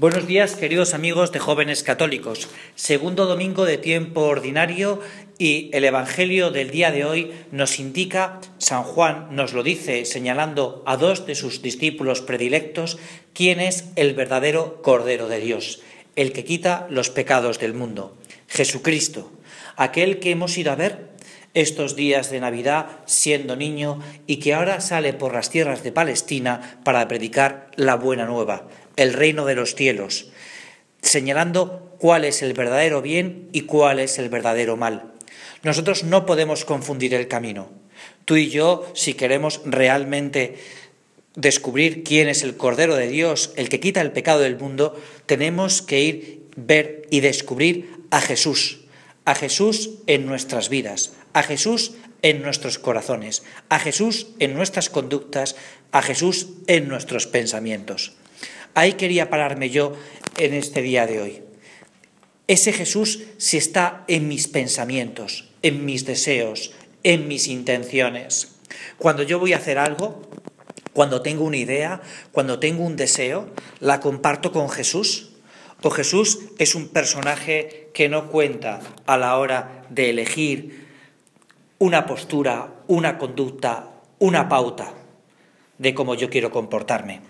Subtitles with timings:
[0.00, 2.48] Buenos días, queridos amigos de jóvenes católicos.
[2.74, 5.02] Segundo domingo de tiempo ordinario
[5.36, 10.82] y el Evangelio del día de hoy nos indica, San Juan nos lo dice señalando
[10.86, 12.96] a dos de sus discípulos predilectos,
[13.34, 15.82] quién es el verdadero Cordero de Dios,
[16.16, 18.16] el que quita los pecados del mundo,
[18.48, 19.30] Jesucristo,
[19.76, 21.10] aquel que hemos ido a ver
[21.54, 26.78] estos días de Navidad siendo niño y que ahora sale por las tierras de Palestina
[26.84, 30.30] para predicar la buena nueva, el reino de los cielos,
[31.02, 35.12] señalando cuál es el verdadero bien y cuál es el verdadero mal.
[35.62, 37.70] Nosotros no podemos confundir el camino.
[38.24, 40.56] Tú y yo, si queremos realmente
[41.34, 45.82] descubrir quién es el Cordero de Dios, el que quita el pecado del mundo, tenemos
[45.82, 48.79] que ir, ver y descubrir a Jesús,
[49.24, 51.92] a Jesús en nuestras vidas, a Jesús
[52.22, 55.56] en nuestros corazones, a Jesús en nuestras conductas,
[55.92, 58.14] a Jesús en nuestros pensamientos.
[58.74, 59.92] Ahí quería pararme yo
[60.38, 61.42] en este día de hoy.
[62.46, 66.72] Ese Jesús si está en mis pensamientos, en mis deseos,
[67.02, 68.56] en mis intenciones.
[68.98, 70.22] Cuando yo voy a hacer algo,
[70.92, 72.00] cuando tengo una idea,
[72.32, 75.29] cuando tengo un deseo, la comparto con Jesús.
[75.82, 80.88] O Jesús es un personaje que no cuenta a la hora de elegir
[81.78, 84.92] una postura, una conducta, una pauta
[85.78, 87.22] de cómo yo quiero comportarme.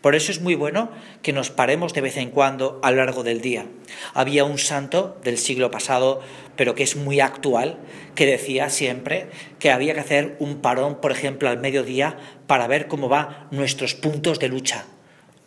[0.00, 0.90] Por eso es muy bueno
[1.20, 3.66] que nos paremos de vez en cuando a lo largo del día.
[4.14, 6.20] Había un santo del siglo pasado,
[6.56, 7.78] pero que es muy actual,
[8.14, 12.88] que decía siempre que había que hacer un parón, por ejemplo, al mediodía para ver
[12.88, 14.86] cómo van nuestros puntos de lucha.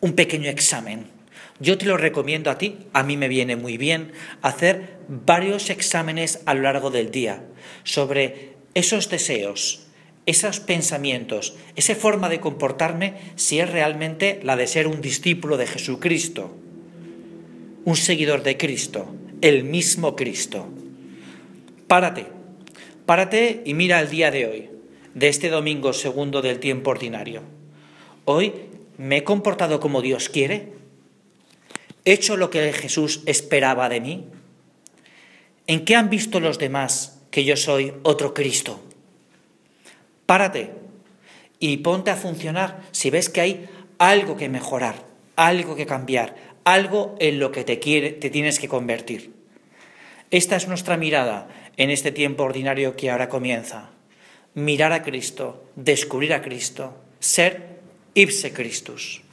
[0.01, 1.15] Un pequeño examen.
[1.59, 6.41] Yo te lo recomiendo a ti, a mí me viene muy bien hacer varios exámenes
[6.45, 7.43] a lo largo del día
[7.83, 9.87] sobre esos deseos,
[10.25, 15.67] esos pensamientos, esa forma de comportarme, si es realmente la de ser un discípulo de
[15.67, 16.55] Jesucristo,
[17.85, 20.67] un seguidor de Cristo, el mismo Cristo.
[21.87, 22.25] Párate,
[23.05, 24.69] párate y mira el día de hoy,
[25.13, 27.41] de este domingo segundo del tiempo ordinario.
[28.25, 28.53] Hoy
[28.97, 30.73] me he comportado como Dios quiere.
[32.05, 34.25] ¿He hecho lo que Jesús esperaba de mí?
[35.65, 38.79] ¿En qué han visto los demás que yo soy otro Cristo?
[40.27, 40.71] Párate
[41.59, 45.03] y ponte a funcionar si ves que hay algo que mejorar,
[45.35, 49.33] algo que cambiar, algo en lo que te, te tienes que convertir.
[50.29, 53.89] Esta es nuestra mirada en este tiempo ordinario que ahora comienza.
[54.53, 57.79] Mirar a Cristo, descubrir a Cristo, ser
[58.13, 59.24] ipse Christus.